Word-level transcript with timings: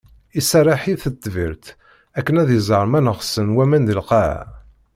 Iserreḥ 0.39 0.81
i 0.93 0.95
tetbirt 1.03 1.65
akken 2.17 2.39
ad 2.41 2.49
iẓer 2.57 2.85
ma 2.89 2.99
neɣsen 3.01 3.53
waman 3.55 3.83
di 3.87 3.95
lqaɛa. 3.99 4.41